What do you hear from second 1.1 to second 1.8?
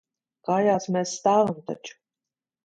stāvam